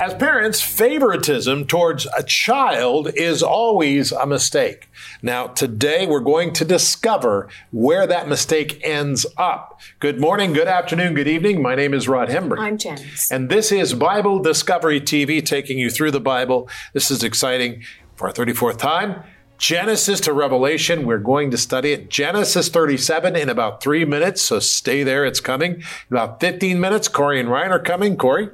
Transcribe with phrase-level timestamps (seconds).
[0.00, 4.88] As parents, favoritism towards a child is always a mistake.
[5.22, 9.80] Now, today we're going to discover where that mistake ends up.
[10.00, 11.62] Good morning, good afternoon, good evening.
[11.62, 12.58] My name is Rod Hembree.
[12.58, 13.30] I'm Janice.
[13.30, 16.68] And this is Bible Discovery TV taking you through the Bible.
[16.92, 17.84] This is exciting
[18.16, 19.22] for our 34th time.
[19.58, 21.06] Genesis to Revelation.
[21.06, 22.10] We're going to study it.
[22.10, 25.24] Genesis 37 in about three minutes, so stay there.
[25.24, 25.74] It's coming.
[25.76, 28.16] In about 15 minutes, Corey and Ryan are coming.
[28.16, 28.50] Corey?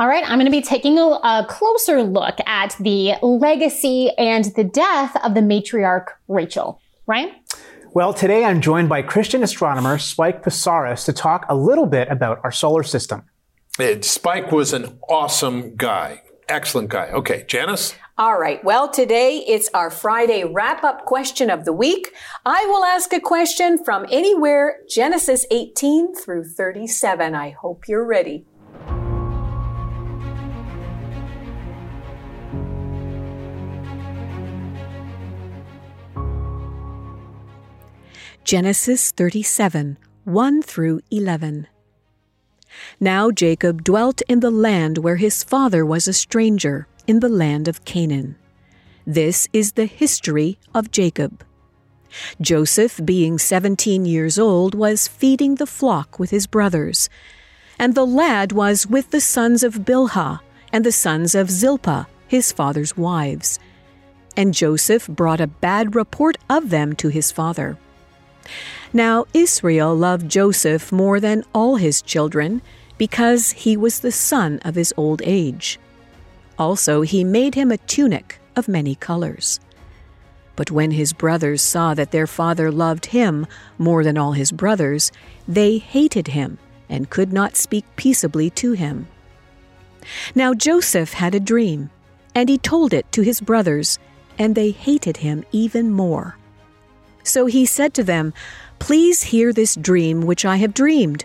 [0.00, 4.46] All right, I'm going to be taking a, a, closer look at the legacy and
[4.56, 6.80] the death of the matriarch Rachel.
[7.06, 7.34] Right?
[7.92, 12.40] Well, today I'm joined by Christian astronomer Spike Psarris to talk a little bit about
[12.44, 13.24] our solar system.
[13.78, 16.22] Uh, Spike was an awesome guy.
[16.48, 17.10] Excellent guy.
[17.10, 17.94] Okay, Janice?
[18.16, 18.64] All right.
[18.64, 22.14] Well, today it's our Friday wrap up question of the week.
[22.46, 27.34] I will ask a question from anywhere Genesis 18 through 37.
[27.34, 28.46] I hope you're ready.
[38.50, 41.68] Genesis 37 1 through 11.
[42.98, 47.68] Now Jacob dwelt in the land where his father was a stranger, in the land
[47.68, 48.34] of Canaan.
[49.06, 51.44] This is the history of Jacob.
[52.40, 57.08] Joseph, being seventeen years old, was feeding the flock with his brothers.
[57.78, 60.40] And the lad was with the sons of Bilhah
[60.72, 63.60] and the sons of Zilpah, his father's wives.
[64.36, 67.78] And Joseph brought a bad report of them to his father.
[68.92, 72.62] Now Israel loved Joseph more than all his children,
[72.98, 75.78] because he was the son of his old age.
[76.58, 79.58] Also, he made him a tunic of many colors.
[80.56, 83.46] But when his brothers saw that their father loved him
[83.78, 85.10] more than all his brothers,
[85.48, 86.58] they hated him
[86.90, 89.06] and could not speak peaceably to him.
[90.34, 91.88] Now Joseph had a dream,
[92.34, 93.98] and he told it to his brothers,
[94.38, 96.36] and they hated him even more.
[97.22, 98.32] So he said to them,
[98.78, 101.24] Please hear this dream which I have dreamed.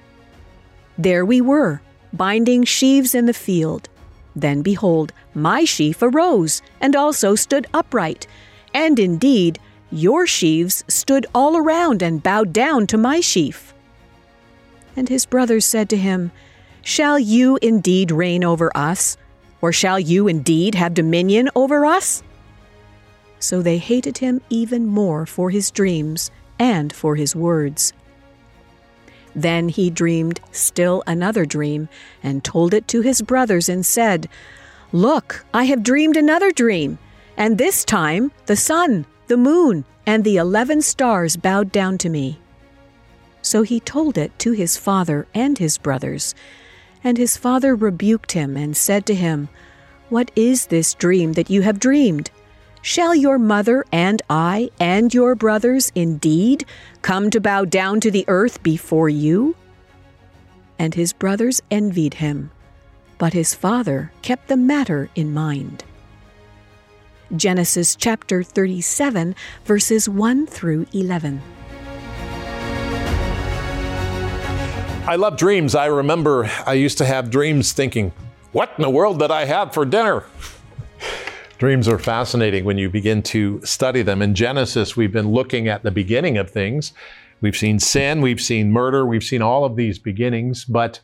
[0.97, 1.81] There we were,
[2.13, 3.89] binding sheaves in the field.
[4.35, 8.27] Then behold, my sheaf arose, and also stood upright.
[8.73, 9.59] And indeed,
[9.91, 13.73] your sheaves stood all around and bowed down to my sheaf.
[14.95, 16.31] And his brothers said to him,
[16.81, 19.17] Shall you indeed reign over us?
[19.61, 22.21] Or shall you indeed have dominion over us?
[23.45, 27.93] So they hated him even more for his dreams and for his words.
[29.35, 31.87] Then he dreamed still another dream,
[32.23, 34.27] and told it to his brothers, and said,
[34.91, 36.97] Look, I have dreamed another dream,
[37.37, 42.39] and this time the sun, the moon, and the eleven stars bowed down to me.
[43.43, 46.33] So he told it to his father and his brothers.
[47.03, 49.49] And his father rebuked him, and said to him,
[50.09, 52.31] What is this dream that you have dreamed?
[52.85, 56.65] Shall your mother and I and your brothers indeed
[57.01, 59.55] come to bow down to the earth before you?
[60.77, 62.51] And his brothers envied him,
[63.17, 65.83] but his father kept the matter in mind.
[67.35, 71.41] Genesis chapter 37, verses 1 through 11.
[75.07, 75.73] I love dreams.
[75.73, 78.11] I remember I used to have dreams thinking,
[78.51, 80.23] what in the world did I have for dinner?
[81.57, 84.21] Dreams are fascinating when you begin to study them.
[84.21, 86.91] In Genesis, we've been looking at the beginning of things.
[87.39, 90.99] We've seen sin, we've seen murder, we've seen all of these beginnings, but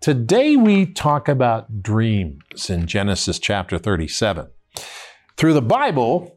[0.00, 4.48] today we talk about dreams in Genesis chapter 37.
[5.38, 6.36] Through the Bible,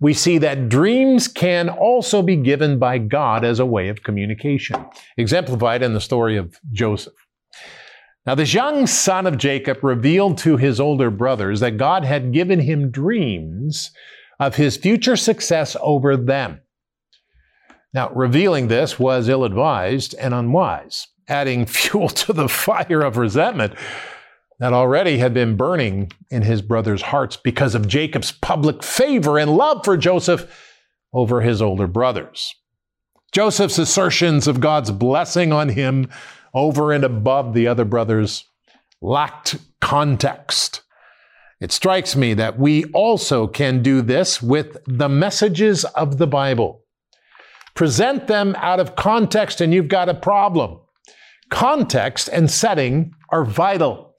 [0.00, 4.84] we see that dreams can also be given by God as a way of communication,
[5.16, 7.27] exemplified in the story of Joseph.
[8.28, 12.60] Now, this young son of Jacob revealed to his older brothers that God had given
[12.60, 13.90] him dreams
[14.38, 16.60] of his future success over them.
[17.94, 23.72] Now, revealing this was ill advised and unwise, adding fuel to the fire of resentment
[24.58, 29.56] that already had been burning in his brothers' hearts because of Jacob's public favor and
[29.56, 30.54] love for Joseph
[31.14, 32.54] over his older brothers.
[33.32, 36.10] Joseph's assertions of God's blessing on him
[36.58, 38.44] over and above the other brothers
[39.00, 40.82] lacked context.
[41.60, 46.84] It strikes me that we also can do this with the messages of the Bible.
[47.74, 50.80] Present them out of context, and you've got a problem.
[51.48, 54.14] Context and setting are vital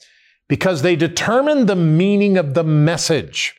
[0.48, 3.54] because they determine the meaning of the message.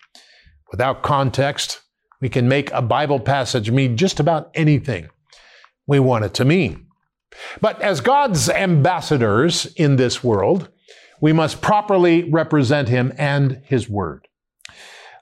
[0.71, 1.81] Without context,
[2.21, 5.09] we can make a Bible passage mean just about anything
[5.87, 6.87] we want it to mean.
[7.61, 10.69] But as God's ambassadors in this world,
[11.21, 14.27] we must properly represent him and his word.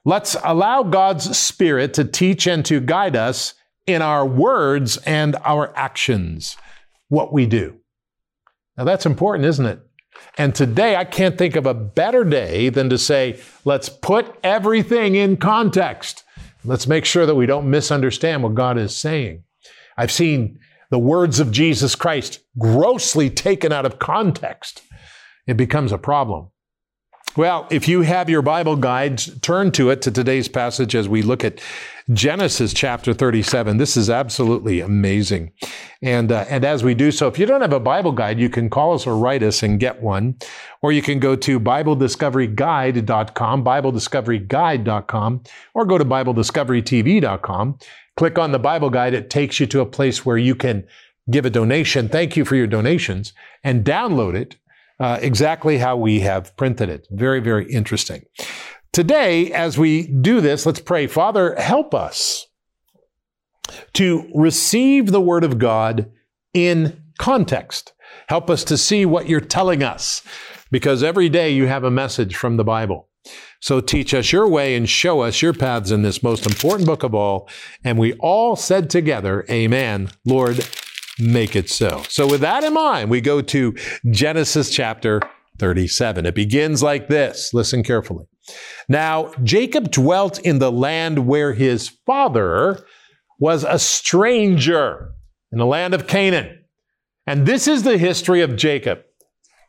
[0.05, 3.55] Let's allow God's Spirit to teach and to guide us
[3.87, 6.56] in our words and our actions,
[7.09, 7.79] what we do.
[8.76, 9.81] Now that's important, isn't it?
[10.37, 15.14] And today, I can't think of a better day than to say, let's put everything
[15.14, 16.25] in context.
[16.64, 19.44] Let's make sure that we don't misunderstand what God is saying.
[19.97, 20.59] I've seen
[20.90, 24.82] the words of Jesus Christ grossly taken out of context.
[25.46, 26.50] It becomes a problem.
[27.37, 31.23] Well, if you have your Bible guides, turn to it to today's passage as we
[31.23, 31.61] look at
[32.12, 33.76] Genesis chapter 37.
[33.76, 35.52] This is absolutely amazing.
[36.02, 38.49] And, uh, and as we do so, if you don't have a Bible guide, you
[38.49, 40.37] can call us or write us and get one.
[40.82, 45.43] Or you can go to BibleDiscoveryGuide.com, BibleDiscoveryGuide.com,
[45.75, 47.79] or go to BibleDiscoveryTV.com.
[48.19, 49.15] Click on the Bible guide.
[49.15, 50.85] It takes you to a place where you can
[51.31, 52.09] give a donation.
[52.09, 53.32] Thank you for your donations
[53.62, 54.56] and download it
[54.99, 57.06] uh, exactly how we have printed it.
[57.12, 58.25] Very, very interesting.
[58.93, 61.06] Today, as we do this, let's pray.
[61.06, 62.49] Father, help us
[63.93, 66.11] to receive the Word of God
[66.53, 67.93] in context.
[68.26, 70.23] Help us to see what you're telling us,
[70.73, 73.09] because every day you have a message from the Bible.
[73.60, 77.02] So teach us your way and show us your paths in this most important book
[77.02, 77.48] of all.
[77.84, 80.10] And we all said together, Amen.
[80.25, 80.66] Lord,
[81.19, 82.02] make it so.
[82.08, 83.75] So, with that in mind, we go to
[84.10, 85.20] Genesis chapter
[85.58, 86.26] 37.
[86.26, 87.52] It begins like this.
[87.52, 88.26] Listen carefully.
[88.88, 92.84] Now, Jacob dwelt in the land where his father
[93.38, 95.12] was a stranger
[95.52, 96.64] in the land of Canaan.
[97.26, 99.00] And this is the history of Jacob.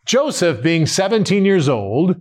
[0.05, 2.15] Joseph, being 17 years old,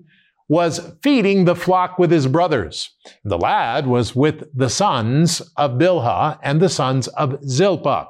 [0.49, 2.91] was feeding the flock with his brothers.
[3.25, 8.09] The lad was with the sons of Bilhah and the sons of Zilpah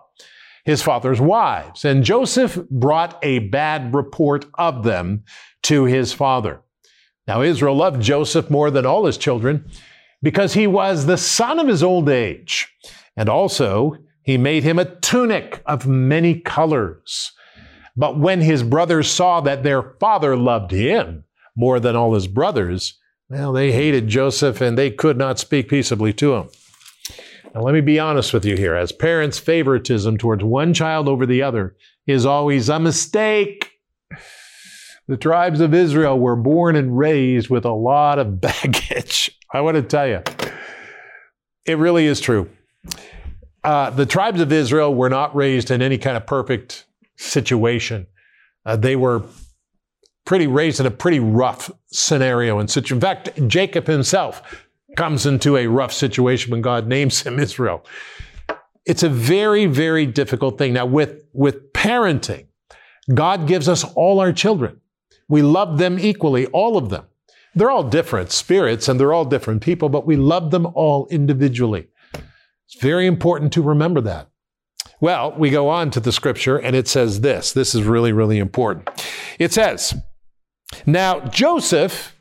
[0.68, 1.82] his father's wives.
[1.86, 5.24] And Joseph brought a bad report of them
[5.62, 6.60] to his father.
[7.26, 9.70] Now, Israel loved Joseph more than all his children
[10.22, 12.68] because he was the son of his old age.
[13.16, 17.32] And also, he made him a tunic of many colors.
[17.96, 21.24] But when his brothers saw that their father loved him
[21.58, 22.94] more than all his brothers,
[23.28, 26.48] well, they hated Joseph and they could not speak peaceably to him.
[27.52, 28.76] Now, let me be honest with you here.
[28.76, 31.76] As parents, favoritism towards one child over the other
[32.06, 33.72] is always a mistake.
[35.08, 39.36] The tribes of Israel were born and raised with a lot of baggage.
[39.52, 40.22] I want to tell you,
[41.66, 42.48] it really is true.
[43.64, 48.06] Uh, the tribes of Israel were not raised in any kind of perfect situation.
[48.64, 49.24] Uh, they were
[50.28, 52.92] pretty raised in a pretty rough scenario and such.
[52.92, 57.82] In fact, Jacob himself comes into a rough situation when God names him Israel.
[58.84, 60.74] It's a very, very difficult thing.
[60.74, 62.44] Now, with, with parenting,
[63.14, 64.82] God gives us all our children.
[65.30, 67.06] We love them equally, all of them.
[67.54, 71.88] They're all different spirits and they're all different people, but we love them all individually.
[72.66, 74.28] It's very important to remember that.
[75.00, 77.52] Well, we go on to the scripture and it says this.
[77.54, 78.90] This is really, really important.
[79.38, 79.94] It says,
[80.86, 82.16] Now Joseph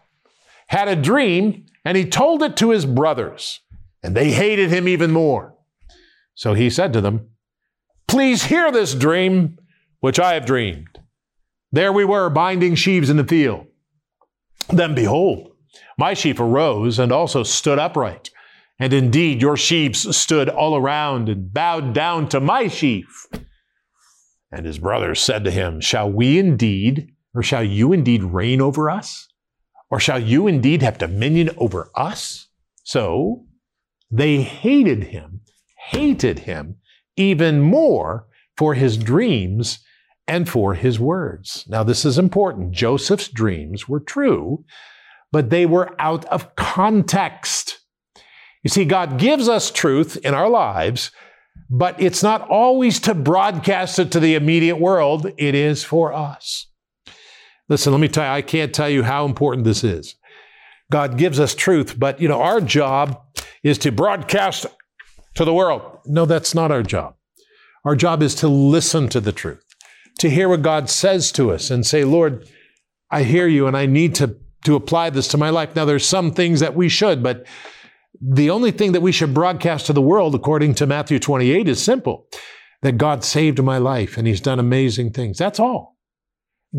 [0.68, 3.62] had a dream and he told it to his brothers,
[4.04, 5.56] and they hated him even more.
[6.36, 7.30] So he said to them,
[8.07, 9.57] Please hear this dream
[10.00, 11.00] which I have dreamed.
[11.71, 13.68] There we were binding sheaves in the field.
[14.69, 15.52] Then behold,
[15.98, 18.30] my sheaf arose and also stood upright.
[18.80, 23.28] And indeed, your sheaves stood all around and bowed down to my sheaf.
[24.52, 28.90] And his brothers said to him, Shall we indeed, or shall you indeed reign over
[28.90, 29.28] us?
[29.92, 32.48] Or shall you indeed have dominion over us?
[32.84, 33.46] So
[34.10, 35.42] they hated him,
[35.92, 36.78] hated him
[37.16, 38.26] even more
[38.58, 39.78] for his dreams
[40.28, 41.64] and for his words.
[41.68, 42.72] Now, this is important.
[42.72, 44.66] Joseph's dreams were true,
[45.32, 47.82] but they were out of context.
[48.64, 51.12] You see, God gives us truth in our lives,
[51.70, 56.66] but it's not always to broadcast it to the immediate world, it is for us.
[57.69, 60.16] Listen, let me tell you, I can't tell you how important this is.
[60.90, 63.21] God gives us truth, but you know, our job
[63.64, 64.66] is to broadcast
[65.36, 66.00] to the world.
[66.06, 67.16] No, that's not our job.
[67.83, 69.64] Our job is to listen to the truth,
[70.19, 72.50] to hear what God says to us and say, Lord,
[73.12, 75.76] I hear you and I need to, to apply this to my life.
[75.76, 77.45] Now, there's some things that we should, but
[78.19, 81.83] the only thing that we should broadcast to the world, according to Matthew 28, is
[81.83, 82.28] simple
[82.81, 85.38] that God saved my life and He's done amazing things.
[85.38, 85.96] That's all.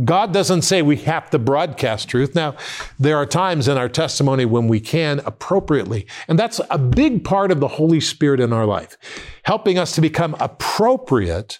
[0.05, 2.35] God doesn't say we have to broadcast truth.
[2.35, 2.57] Now,
[2.99, 7.51] there are times in our testimony when we can appropriately, and that's a big part
[7.51, 8.99] of the Holy Spirit in our life,
[9.45, 11.59] helping us to become appropriate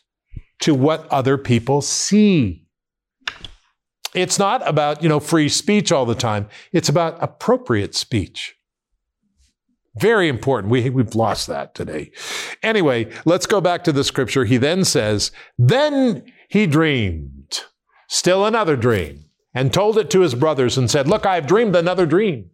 [0.61, 2.65] to what other people see.
[4.15, 6.49] It's not about, you know, free speech all the time.
[6.73, 8.57] It's about appropriate speech.
[9.97, 10.71] Very important.
[10.71, 12.13] We, we've lost that today.
[12.63, 14.45] Anyway, let's go back to the scripture.
[14.45, 17.38] He then says, Then he dreamed
[18.09, 21.77] still another dream and told it to his brothers and said, Look, I have dreamed
[21.77, 22.51] another dream.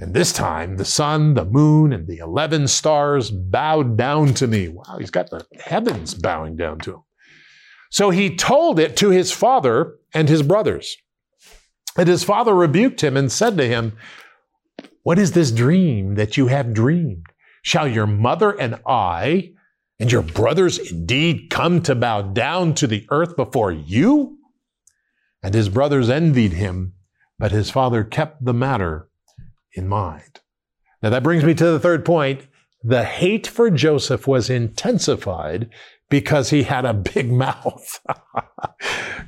[0.00, 4.68] And this time the sun, the moon, and the 11 stars bowed down to me.
[4.68, 7.02] Wow, he's got the heavens bowing down to him.
[7.90, 10.96] So he told it to his father and his brothers.
[11.96, 13.96] And his father rebuked him and said to him,
[15.02, 17.26] What is this dream that you have dreamed?
[17.62, 19.52] Shall your mother and I
[19.98, 24.37] and your brothers indeed come to bow down to the earth before you?
[25.42, 26.94] And his brothers envied him,
[27.38, 29.08] but his father kept the matter
[29.74, 30.40] in mind.
[31.02, 32.46] Now that brings me to the third point.
[32.82, 35.68] The hate for Joseph was intensified
[36.10, 38.00] because he had a big mouth.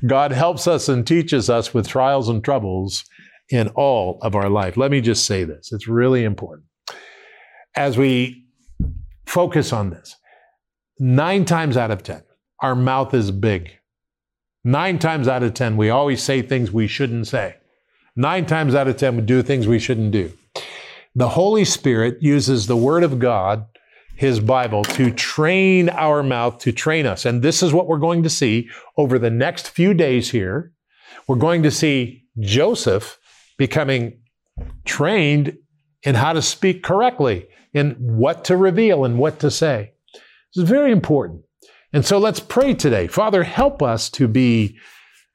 [0.05, 3.05] God helps us and teaches us with trials and troubles
[3.49, 4.77] in all of our life.
[4.77, 5.71] Let me just say this.
[5.71, 6.67] It's really important.
[7.75, 8.45] As we
[9.25, 10.15] focus on this,
[10.99, 12.23] nine times out of 10,
[12.61, 13.71] our mouth is big.
[14.63, 17.55] Nine times out of 10, we always say things we shouldn't say.
[18.15, 20.31] Nine times out of 10, we do things we shouldn't do.
[21.15, 23.65] The Holy Spirit uses the Word of God,
[24.15, 27.25] His Bible, to train our mouth, to train us.
[27.25, 30.71] And this is what we're going to see over the next few days here.
[31.27, 33.17] We're going to see Joseph
[33.57, 34.19] becoming
[34.85, 35.57] trained
[36.03, 39.93] in how to speak correctly, in what to reveal and what to say.
[40.53, 41.43] This is very important.
[41.93, 43.07] And so let's pray today.
[43.07, 44.77] Father, help us to be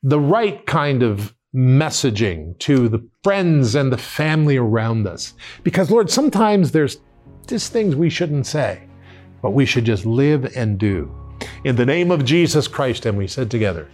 [0.02, 5.34] the right kind of messaging to the friends and the family around us.
[5.64, 6.98] Because, Lord, sometimes there's
[7.46, 8.82] just things we shouldn't say,
[9.42, 11.14] but we should just live and do.
[11.64, 13.88] In the name of Jesus Christ, and we said together,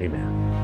[0.00, 0.54] Amen.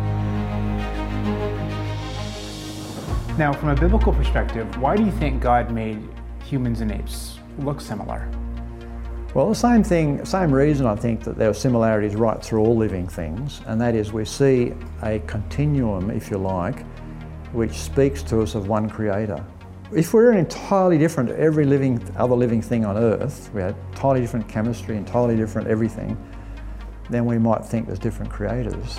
[3.39, 6.01] Now, from a biblical perspective, why do you think God made
[6.45, 8.29] humans and apes look similar?
[9.33, 12.77] Well, the same thing, same reason I think that there are similarities right through all
[12.77, 16.85] living things, and that is we see a continuum, if you like,
[17.53, 19.45] which speaks to us of one creator.
[19.95, 24.21] If we're entirely different to every living, other living thing on earth, we had entirely
[24.21, 26.17] different chemistry, entirely different everything,
[27.09, 28.99] then we might think there's different creators.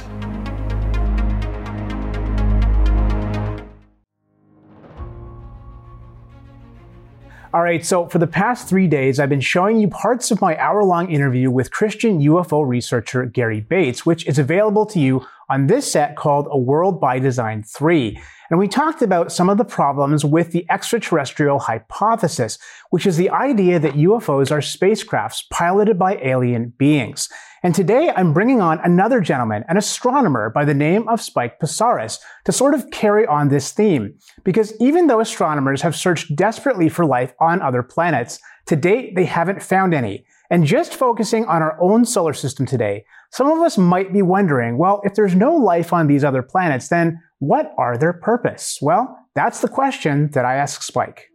[7.54, 10.56] All right, so for the past three days, I've been showing you parts of my
[10.56, 15.68] hour long interview with Christian UFO researcher Gary Bates, which is available to you on
[15.68, 18.18] this set called A World by Design 3.
[18.50, 22.58] And we talked about some of the problems with the extraterrestrial hypothesis,
[22.90, 27.30] which is the idea that UFOs are spacecrafts piloted by alien beings.
[27.64, 32.20] And today I'm bringing on another gentleman, an astronomer by the name of Spike Psarris,
[32.46, 34.16] to sort of carry on this theme.
[34.46, 39.26] Because even though astronomers have searched desperately for life on other planets, to date they
[39.26, 40.26] haven't found any.
[40.52, 44.78] And just focusing on our own solar system today, some of us might be wondering,
[44.78, 48.78] well, if there's no life on these other planets, then what are their purpose?
[48.82, 51.30] Well, that's the question that I ask Spike.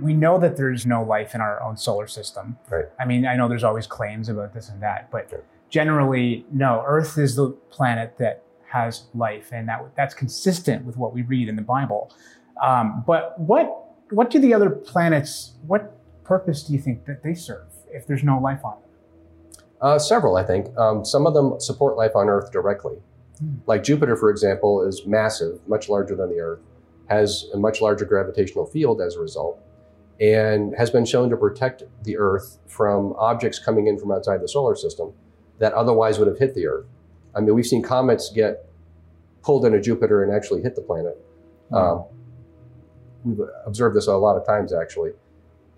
[0.00, 2.56] we know that there's no life in our own solar system.
[2.68, 2.86] Right.
[2.98, 6.82] I mean, I know there's always claims about this and that, but generally, no.
[6.86, 11.48] Earth is the planet that has life, and that that's consistent with what we read
[11.48, 12.12] in the Bible.
[12.62, 13.76] Um, but what
[14.10, 15.52] what do the other planets?
[15.66, 19.64] What purpose do you think that they serve if there's no life on them?
[19.80, 20.76] Uh, several, I think.
[20.76, 22.96] Um, some of them support life on Earth directly.
[23.38, 23.56] Hmm.
[23.66, 26.60] Like Jupiter, for example, is massive, much larger than the Earth,
[27.08, 29.58] has a much larger gravitational field as a result
[30.20, 34.48] and has been shown to protect the Earth from objects coming in from outside the
[34.48, 35.12] solar system
[35.58, 36.86] that otherwise would have hit the Earth.
[37.34, 38.66] I mean, we've seen comets get
[39.42, 41.16] pulled into Jupiter and actually hit the planet.
[41.70, 41.74] Mm-hmm.
[41.74, 42.04] Um,
[43.24, 45.12] we've observed this a lot of times, actually.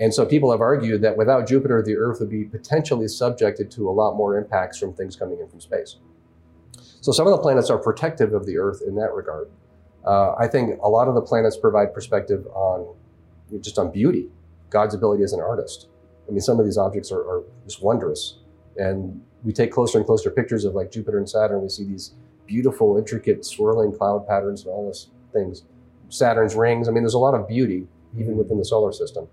[0.01, 3.89] And so people have argued that without Jupiter, the Earth would be potentially subjected to
[3.89, 5.97] a lot more impacts from things coming in from space.
[7.01, 9.51] So some of the planets are protective of the Earth in that regard.
[10.05, 12.95] Uh, I think a lot of the planets provide perspective on
[13.61, 14.31] just on beauty,
[14.71, 15.89] God's ability as an artist.
[16.27, 18.39] I mean, some of these objects are, are just wondrous.
[18.77, 21.63] And we take closer and closer pictures of like Jupiter and Saturn.
[21.63, 22.15] We see these
[22.47, 25.65] beautiful, intricate, swirling cloud patterns and all these things.
[26.13, 26.89] Saturn's rings.
[26.89, 27.87] I mean, there's a lot of beauty
[28.19, 29.27] even within the solar system.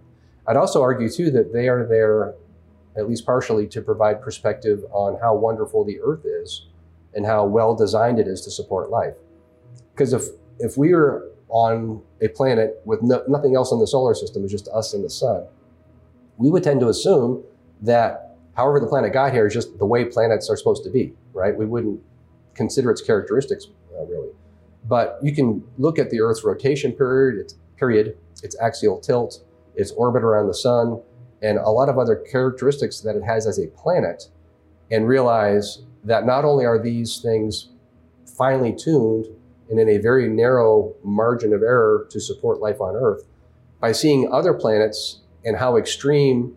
[0.47, 2.33] I'd also argue too that they are there,
[2.97, 6.67] at least partially, to provide perspective on how wonderful the Earth is
[7.13, 9.15] and how well designed it is to support life.
[9.93, 10.23] Because if
[10.59, 14.51] if we were on a planet with no, nothing else in the solar system, it's
[14.51, 15.45] just us and the sun,
[16.37, 17.43] we would tend to assume
[17.81, 21.13] that However, the planet got here is just the way planets are supposed to be,
[21.31, 21.55] right?
[21.55, 22.01] We wouldn't
[22.55, 23.67] consider its characteristics
[23.97, 24.31] uh, really.
[24.85, 29.43] But you can look at the Earth's rotation period, its period, its axial tilt,
[29.75, 31.01] its orbit around the sun,
[31.41, 34.29] and a lot of other characteristics that it has as a planet,
[34.91, 37.69] and realize that not only are these things
[38.37, 39.25] finely tuned
[39.69, 43.23] and in a very narrow margin of error to support life on Earth,
[43.79, 46.55] by seeing other planets and how extreme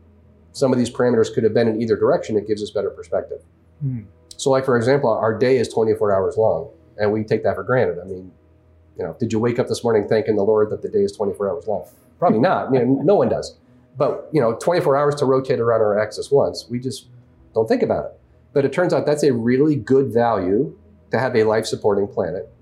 [0.52, 3.42] some of these parameters could have been in either direction, it gives us better perspective.
[3.84, 4.06] Mm.
[4.36, 7.62] So, like for example, our day is 24 hours long, and we take that for
[7.62, 7.98] granted.
[8.00, 8.32] I mean,
[8.98, 11.12] you know, did you wake up this morning thanking the Lord that the day is
[11.12, 11.86] 24 hours long?
[12.18, 12.72] Probably not.
[12.72, 13.56] You know, no one does.
[13.96, 17.08] But you know, 24 hours to rotate around our axis once, we just
[17.54, 18.20] don't think about it.
[18.52, 20.76] But it turns out that's a really good value
[21.10, 22.52] to have a life-supporting planet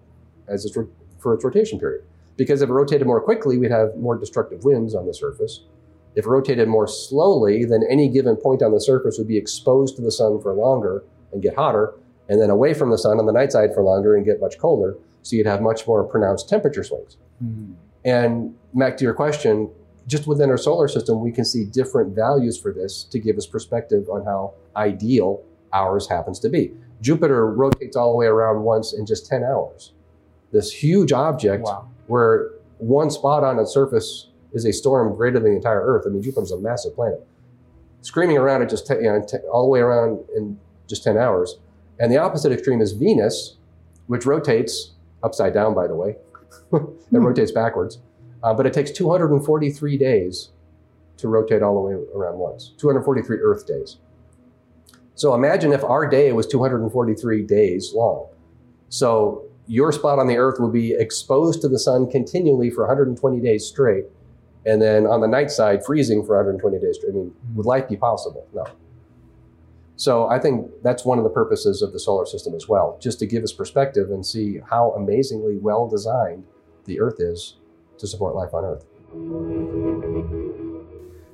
[0.49, 0.77] as its,
[1.19, 2.05] for its rotation period.
[2.37, 5.63] Because if it rotated more quickly, we'd have more destructive winds on the surface.
[6.17, 9.97] If it rotated more slowly, then any given point on the surface would be exposed
[9.97, 11.95] to the sun for longer and get hotter,
[12.31, 14.57] and then away from the sun on the night side for longer and get much
[14.57, 14.97] colder.
[15.23, 17.17] So you'd have much more pronounced temperature swings.
[17.45, 17.75] Mm.
[18.05, 19.69] And back to your question,
[20.07, 23.47] just within our solar system, we can see different values for this to give us
[23.47, 26.73] perspective on how ideal ours happens to be.
[27.01, 29.93] Jupiter rotates all the way around once in just 10 hours.
[30.53, 31.89] This huge object wow.
[32.07, 36.05] where one spot on its surface is a storm greater than the entire Earth.
[36.07, 37.27] I mean, Jupiter's a massive planet.
[38.03, 39.21] Screaming around it just you know,
[39.53, 40.59] all the way around in
[40.89, 41.59] just 10 hours.
[42.01, 43.59] And the opposite extreme is Venus,
[44.07, 44.93] which rotates
[45.23, 46.17] upside down, by the way.
[46.73, 47.17] it hmm.
[47.17, 47.99] rotates backwards.
[48.43, 50.49] Uh, but it takes 243 days
[51.19, 53.99] to rotate all the way around once, 243 Earth days.
[55.15, 58.29] So imagine if our day was 243 days long.
[58.89, 63.41] So your spot on the Earth would be exposed to the sun continually for 120
[63.41, 64.07] days straight,
[64.65, 67.11] and then on the night side, freezing for 120 days straight.
[67.11, 68.47] I mean, would life be possible?
[68.55, 68.65] No.
[70.01, 73.19] So I think that's one of the purposes of the solar system as well, just
[73.19, 76.45] to give us perspective and see how amazingly well designed
[76.87, 77.57] the Earth is
[77.99, 78.87] to support life on Earth.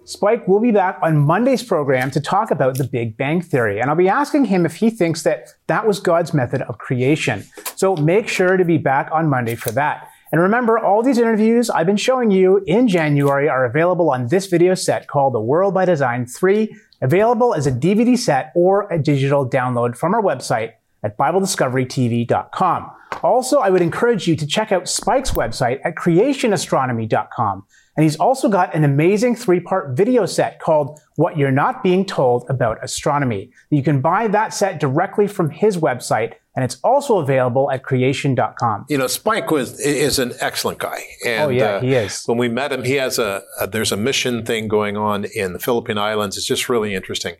[0.03, 3.89] Spike will be back on Monday's program to talk about the Big Bang Theory, and
[3.89, 7.45] I'll be asking him if he thinks that that was God's method of creation.
[7.77, 10.09] So make sure to be back on Monday for that.
[10.33, 14.47] And remember, all these interviews I've been showing you in January are available on this
[14.47, 18.99] video set called The World by Design 3, available as a DVD set or a
[18.99, 22.91] digital download from our website at BibleDiscoveryTV.com.
[23.23, 27.65] Also, I would encourage you to check out Spike's website at creationastronomy.com.
[27.97, 32.05] And he's also got an amazing three part video set called What You're Not Being
[32.05, 33.51] Told About Astronomy.
[33.71, 38.87] You can buy that set directly from his website and it's also available at creation.com.
[38.89, 41.05] You know, Spike was is an excellent guy.
[41.25, 42.25] And, oh yeah, uh, he is.
[42.25, 45.53] When we met him, he has a, a, there's a mission thing going on in
[45.53, 46.39] the Philippine Islands.
[46.39, 47.35] It's just really interesting.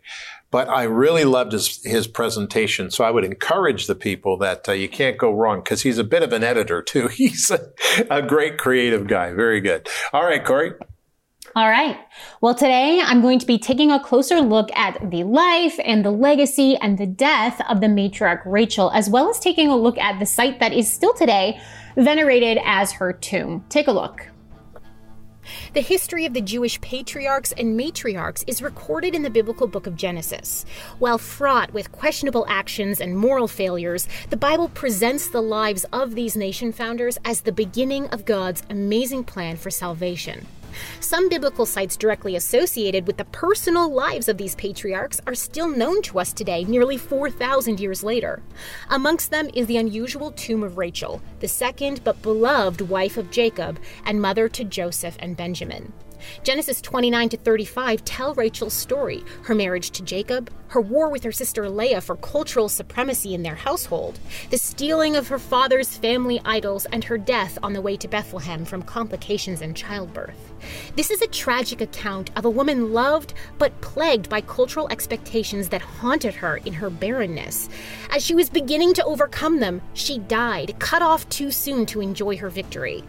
[0.49, 4.71] But I really loved his his presentation, so I would encourage the people that uh,
[4.71, 7.07] you can't go wrong because he's a bit of an editor too.
[7.17, 7.69] He's a,
[8.09, 9.33] a great creative guy.
[9.33, 9.89] Very good.
[10.13, 10.73] All right, Corey.
[11.55, 11.97] All right.
[12.39, 16.11] Well, today I'm going to be taking a closer look at the life and the
[16.11, 20.19] legacy and the death of the matriarch Rachel, as well as taking a look at
[20.19, 21.59] the site that is still today
[21.95, 23.65] venerated as her tomb.
[23.69, 24.27] Take a look.
[25.73, 29.95] The history of the Jewish patriarchs and matriarchs is recorded in the biblical book of
[29.95, 30.65] Genesis.
[30.99, 36.35] While fraught with questionable actions and moral failures, the Bible presents the lives of these
[36.35, 40.47] nation founders as the beginning of God's amazing plan for salvation.
[40.99, 46.01] Some biblical sites directly associated with the personal lives of these patriarchs are still known
[46.03, 48.41] to us today, nearly 4,000 years later.
[48.89, 53.79] Amongst them is the unusual tomb of Rachel, the second but beloved wife of Jacob
[54.05, 55.93] and mother to Joseph and Benjamin.
[56.43, 61.31] Genesis 29 to 35 tell Rachel's story, her marriage to Jacob, her war with her
[61.31, 66.85] sister Leah for cultural supremacy in their household, the stealing of her father's family idols,
[66.91, 70.53] and her death on the way to Bethlehem from complications in childbirth.
[70.95, 75.81] This is a tragic account of a woman loved but plagued by cultural expectations that
[75.81, 77.69] haunted her in her barrenness.
[78.09, 82.37] As she was beginning to overcome them, she died, cut off too soon to enjoy
[82.37, 83.03] her victory.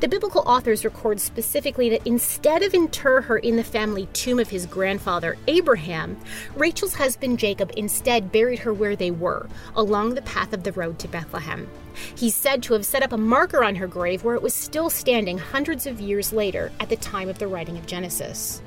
[0.00, 4.48] The biblical authors record specifically that instead of inter her in the family tomb of
[4.50, 6.16] his grandfather Abraham,
[6.56, 10.98] Rachel's husband Jacob instead buried her where they were, along the path of the road
[10.98, 11.68] to Bethlehem.
[12.16, 14.90] He's said to have set up a marker on her grave where it was still
[14.90, 18.62] standing hundreds of years later at the time of the writing of Genesis.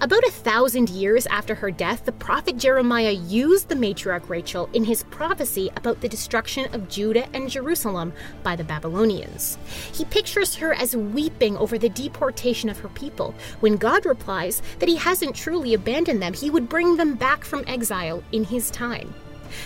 [0.00, 4.84] About a thousand years after her death, the prophet Jeremiah used the matriarch Rachel in
[4.84, 9.56] his prophecy about the destruction of Judah and Jerusalem by the Babylonians.
[9.92, 14.88] He pictures her as weeping over the deportation of her people, when God replies that
[14.88, 19.14] he hasn't truly abandoned them, he would bring them back from exile in his time.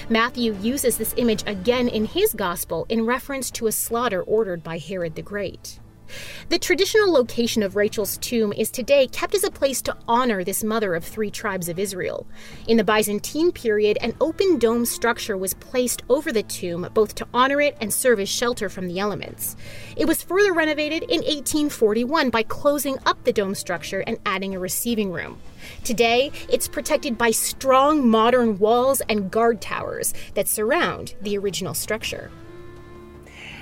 [0.09, 4.79] Matthew uses this image again in his gospel in reference to a slaughter ordered by
[4.79, 5.81] Herod the Great.
[6.49, 10.65] The traditional location of Rachel's tomb is today kept as a place to honor this
[10.65, 12.27] mother of three tribes of Israel.
[12.67, 17.27] In the Byzantine period, an open dome structure was placed over the tomb both to
[17.35, 19.57] honor it and serve as shelter from the elements.
[19.97, 24.59] It was further renovated in 1841 by closing up the dome structure and adding a
[24.59, 25.39] receiving room.
[25.85, 32.31] Today, it's protected by strong modern walls and guard towers that surround the original structure.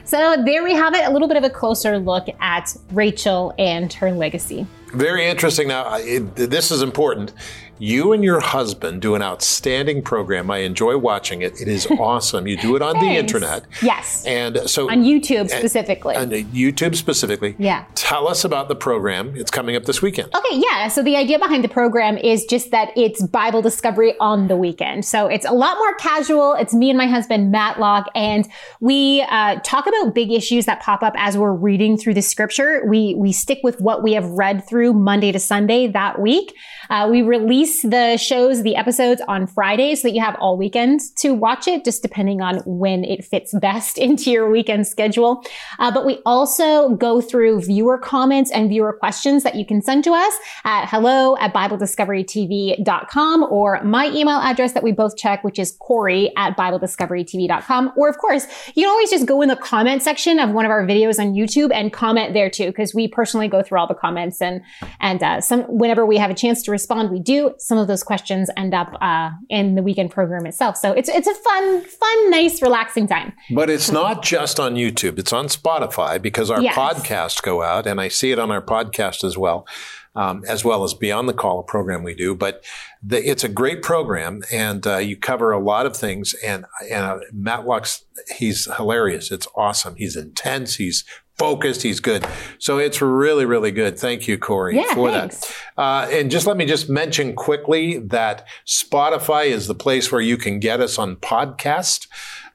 [0.07, 3.93] So there we have it, a little bit of a closer look at Rachel and
[3.95, 4.65] her legacy.
[4.95, 5.67] Very interesting.
[5.67, 7.33] Now, it, this is important.
[7.79, 10.51] You and your husband do an outstanding program.
[10.51, 11.61] I enjoy watching it.
[11.61, 12.47] It is awesome.
[12.47, 13.65] You do it on the internet.
[13.83, 14.25] Yes.
[14.27, 16.17] And so On YouTube specifically.
[16.17, 17.55] on YouTube specifically.
[17.59, 17.85] Yeah.
[17.95, 19.35] Tell us about the program.
[19.37, 20.35] It's coming up this weekend.
[20.35, 20.89] Okay, yeah.
[20.89, 25.05] So the idea behind the program is just that it's Bible discovery on the weekend.
[25.05, 26.55] So it's a lot more casual.
[26.55, 28.49] It's me and my husband, Matlock, and
[28.81, 32.83] we uh, talk about big issues that pop up as we're reading through the scripture.
[32.87, 36.55] We we stick with what we have read through Monday to Sunday that week.
[36.89, 41.01] Uh, we release the shows, the episodes on Fridays so that you have all weekend
[41.17, 45.43] to watch it, just depending on when it fits best into your weekend schedule.
[45.79, 50.05] Uh, but we also go through viewer comments and viewer questions that you can send
[50.05, 55.59] to us at hello at BibleDiscoveryTV.com or my email address that we both check, which
[55.59, 57.93] is Corey at BibleDiscoveryTV.com.
[57.97, 60.71] Or of course, you can always just go in the comment section of one of
[60.71, 63.95] our videos on YouTube and comment there too, because we personally go through all the
[63.95, 64.63] comments and,
[65.01, 67.53] and, uh, some, whenever we have a chance to respond, we do.
[67.59, 70.77] Some of those questions end up, uh, in the weekend program itself.
[70.77, 73.33] So it's, it's a fun, fun, nice, relaxing time.
[73.55, 76.75] But it's not just on YouTube, it's on Spotify because our Yes.
[76.75, 79.67] podcasts go out, and I see it on our podcast as well.
[80.15, 82.65] Um, as well as Beyond the Call, a program we do, but
[83.03, 86.35] the, it's a great program, and uh, you cover a lot of things.
[86.43, 88.03] And, and uh, Matlock's
[88.35, 89.31] he's hilarious.
[89.31, 89.95] It's awesome.
[89.97, 90.77] He's intense.
[90.77, 91.05] He's
[91.39, 91.83] focused.
[91.83, 92.27] He's good.
[92.59, 93.99] So it's really, really good.
[93.99, 95.41] Thank you, Corey, Yeah, for thanks.
[95.77, 95.81] that.
[95.81, 100.37] Uh, and just let me just mention quickly that Spotify is the place where you
[100.37, 102.07] can get us on podcast.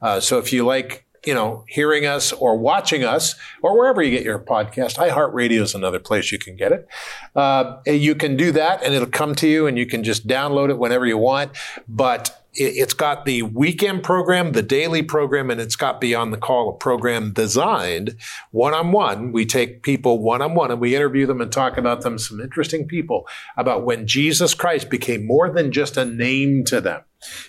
[0.02, 4.10] Uh, so if you like, you know, hearing us or watching us or wherever you
[4.10, 6.88] get your podcast, iHeartRadio is another place you can get it.
[7.36, 10.72] Uh, you can do that and it'll come to you and you can just download
[10.72, 11.52] it whenever you want.
[11.88, 16.70] But it's got the weekend program, the daily program, and it's got Beyond the Call,
[16.70, 18.18] a program designed
[18.52, 19.32] one on one.
[19.32, 22.42] We take people one on one and we interview them and talk about them, some
[22.42, 27.02] interesting people about when Jesus Christ became more than just a name to them.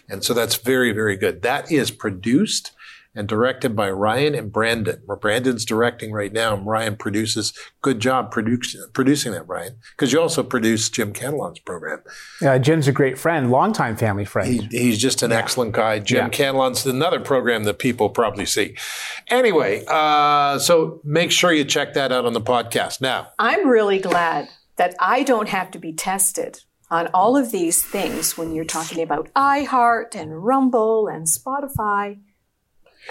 [0.09, 1.43] And so that's very, very good.
[1.43, 2.73] That is produced
[3.15, 5.03] and directed by Ryan and Brandon.
[5.07, 7.53] Where Brandon's directing right now, and Ryan produces.
[7.83, 12.03] Good job produce, producing that, Ryan, because you also produce Jim Catalon's program.
[12.41, 14.49] Uh, Jim's a great friend, longtime family friend.
[14.71, 15.99] He, he's just an excellent guy.
[15.99, 16.29] Jim Yeah.
[16.29, 18.77] Catalon's another program that people probably see.
[19.29, 23.01] Anyway, uh, so make sure you check that out on the podcast.
[23.01, 27.83] Now, I'm really glad that I don't have to be tested on all of these
[27.83, 32.19] things when you're talking about iHeart and Rumble and Spotify.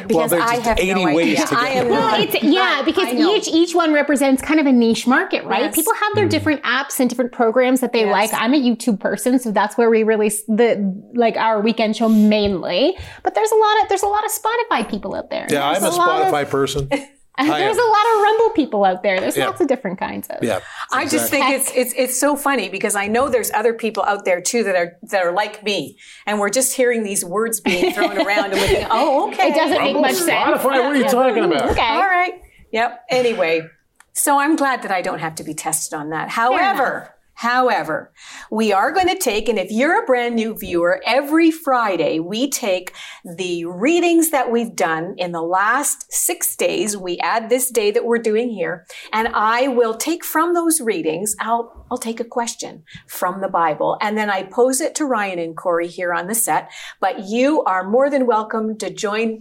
[0.07, 1.45] Because there's I just have 80 no ways idea.
[1.47, 1.89] to get I am.
[1.89, 5.63] Well, it's yeah, because each each one represents kind of a niche market, right?
[5.63, 5.75] Yes.
[5.75, 6.29] People have their mm-hmm.
[6.29, 8.11] different apps and different programs that they Yes.
[8.31, 8.41] like.
[8.41, 10.79] I'm a YouTube person, so that's where we release the
[11.13, 12.97] like our weekend show mainly.
[13.23, 15.47] But there's a lot of there's a lot of Spotify people out there.
[15.49, 16.89] yeah, I'm There's a lot of- Spotify person.
[17.49, 19.19] I there's a lot of Rumble people out there.
[19.19, 19.47] There's Yeah.
[19.47, 20.43] lots of different kinds of.
[20.43, 20.59] Yeah.
[20.91, 24.25] I just think it's it's it's so funny because I know there's other people out
[24.25, 27.93] there too that are that are like me, and we're just hearing these words being
[27.93, 30.29] thrown around, and we're thinking, oh, okay, It doesn't make much sense.
[30.29, 31.71] Spotify, what are you talking about?
[31.71, 31.81] Okay.
[31.81, 32.41] All right.
[32.71, 33.01] Yep.
[33.09, 33.67] Anyway,
[34.13, 36.29] so I'm glad that I don't have to be tested on that.
[36.29, 38.11] However, however,
[38.51, 42.47] we are going to take, and if you're a brand new viewer, every Friday we
[42.47, 42.93] take
[43.25, 46.95] the readings that we've done in the last six days.
[46.95, 51.35] We add this day that we're doing here, and I will take from those readings,
[51.39, 55.39] I'll, I'll take a question from the Bible, and then I pose it to Ryan
[55.39, 56.69] and Corey here on the set.
[56.99, 59.39] But you are more than welcome to join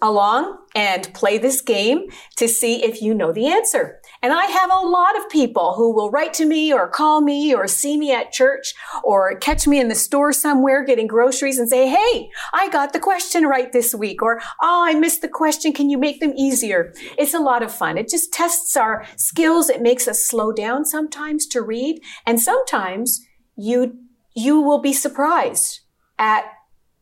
[0.00, 4.00] along and play this game to see if you know the answer.
[4.22, 7.39] And I have a lot of people who will write to me or call me
[7.54, 11.68] or see me at church or catch me in the store somewhere getting groceries and
[11.68, 14.22] say, Hey, I got the question right this week.
[14.22, 15.72] Or, Oh, I missed the question.
[15.72, 16.92] Can you make them easier?
[17.18, 17.98] It's a lot of fun.
[17.98, 19.70] It just tests our skills.
[19.70, 22.00] It makes us slow down sometimes to read.
[22.26, 23.24] And sometimes
[23.56, 23.98] you,
[24.34, 25.80] you will be surprised
[26.18, 26.44] at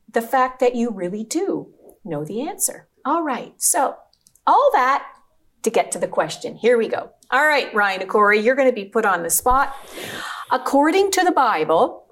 [0.08, 1.72] the fact that you really do
[2.04, 2.88] know the answer.
[3.04, 3.54] All right.
[3.58, 3.96] So
[4.46, 5.06] all that
[5.62, 6.56] to get to the question.
[6.56, 7.10] Here we go.
[7.30, 9.76] All right, Ryan Corey, you're going to be put on the spot.
[10.50, 12.06] According to the Bible,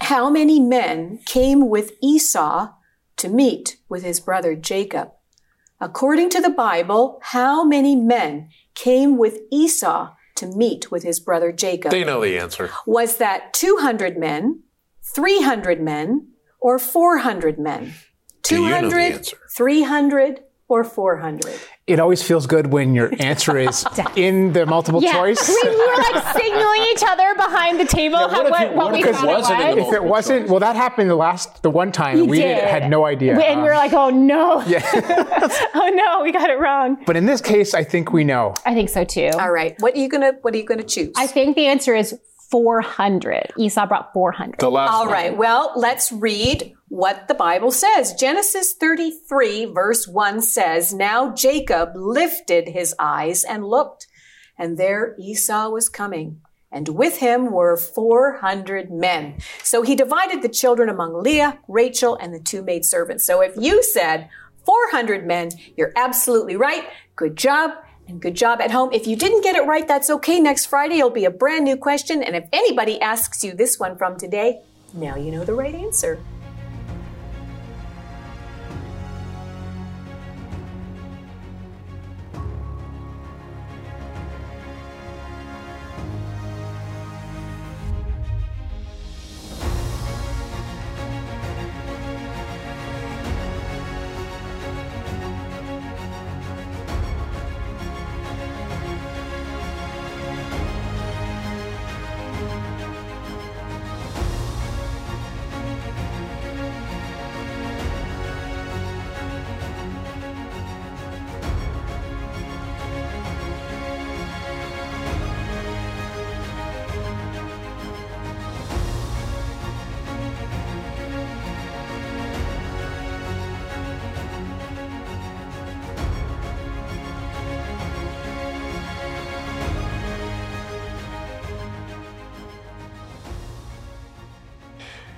[0.00, 2.68] how many men came with Esau
[3.16, 5.10] to meet with his brother Jacob?
[5.80, 11.50] According to the Bible, how many men came with Esau to meet with his brother
[11.50, 11.90] Jacob?
[11.90, 12.70] They know the answer.
[12.86, 14.62] Was that 200 men,
[15.02, 16.28] 300 men,
[16.60, 17.94] or 400 men?
[18.44, 19.36] Do you know the 200, answer?
[19.56, 21.54] 300, or 400?
[21.86, 23.84] It always feels good when your answer is
[24.16, 25.46] in the multiple Yeah, choice.
[25.48, 28.76] we were like signaling each other behind the table how, what if what, you- what
[28.76, 29.88] what we if it wasn't in was.
[29.88, 32.64] if it wasn't, well, that happened the last, the one time, and we did.
[32.64, 33.38] had no idea.
[33.38, 34.62] And we were Um, like, oh no.
[34.66, 34.80] yeah.
[35.74, 36.96] oh no, we got it wrong.
[37.06, 38.54] but in this case, I think we know.
[38.64, 39.30] I think so too.
[39.38, 39.74] All right.
[39.80, 41.12] What are you gonna What are you gonna choose?
[41.16, 42.18] I think the answer is
[42.50, 43.52] 400.
[43.58, 44.58] Esau brought 400.
[44.60, 45.12] The last All one.
[45.12, 45.36] right.
[45.36, 48.14] Well, let's read what the Bible says.
[48.14, 54.06] Genesis 33 verse 1 says, Now Jacob lifted his eyes and looked,
[54.56, 56.40] and there Esau was coming.
[56.70, 59.38] And with him were 400 men.
[59.64, 63.26] So he divided the children among Leah, Rachel, and the two maidservants.
[63.26, 64.28] So if you said
[64.64, 66.84] 400 men, you're absolutely right.
[67.16, 67.72] Good job.
[68.06, 68.90] And good job at home.
[68.92, 70.38] If you didn't get it right, that's okay.
[70.38, 72.22] Next Friday, it'll be a brand new question.
[72.22, 74.60] And if anybody asks you this one from today,
[74.92, 76.20] now you know the right answer.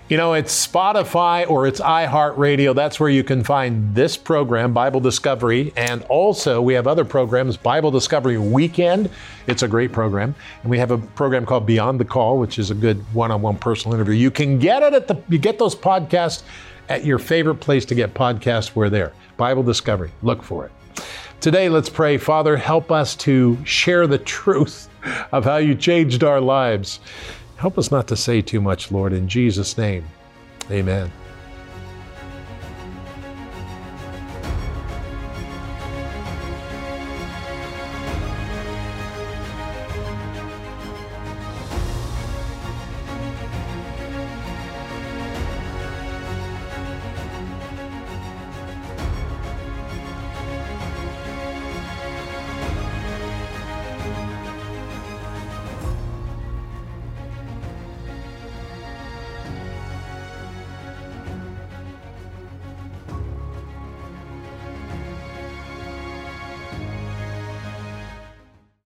[0.09, 2.77] You know, it's Spotify or it's iHeartRadio.
[2.77, 5.73] That's where you can find this program, Bible Discovery.
[5.77, 9.11] And also, we have other programs, Bible Discovery Weekend.
[9.49, 10.37] It's a great program.
[10.63, 13.43] And we have a program called Beyond the Call, which is a good one on
[13.43, 14.15] one personal interview.
[14.15, 16.45] You can get it at the, you get those podcasts
[16.89, 18.77] at your favorite place to get podcasts.
[18.77, 19.13] We're there.
[19.37, 20.13] Bible Discovery.
[20.23, 20.73] Look for it.
[21.41, 22.17] Today, let's pray.
[22.17, 24.89] Father, help us to share the truth
[25.33, 27.01] of how you changed our lives.
[27.57, 30.05] Help us not to say too much, Lord, in Jesus' name.
[30.71, 31.11] Amen.